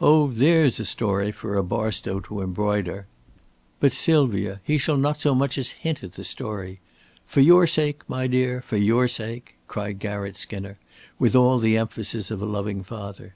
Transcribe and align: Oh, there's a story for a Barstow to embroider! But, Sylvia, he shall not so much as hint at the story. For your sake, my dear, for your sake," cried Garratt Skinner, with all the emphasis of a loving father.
Oh, 0.00 0.28
there's 0.28 0.80
a 0.80 0.86
story 0.86 1.30
for 1.30 1.54
a 1.54 1.62
Barstow 1.62 2.20
to 2.20 2.40
embroider! 2.40 3.06
But, 3.78 3.92
Sylvia, 3.92 4.62
he 4.64 4.78
shall 4.78 4.96
not 4.96 5.20
so 5.20 5.34
much 5.34 5.58
as 5.58 5.72
hint 5.84 6.02
at 6.02 6.12
the 6.14 6.24
story. 6.24 6.80
For 7.26 7.42
your 7.42 7.66
sake, 7.66 8.00
my 8.08 8.26
dear, 8.26 8.62
for 8.62 8.78
your 8.78 9.06
sake," 9.06 9.58
cried 9.68 9.98
Garratt 9.98 10.38
Skinner, 10.38 10.76
with 11.18 11.36
all 11.36 11.58
the 11.58 11.76
emphasis 11.76 12.30
of 12.30 12.40
a 12.40 12.46
loving 12.46 12.82
father. 12.84 13.34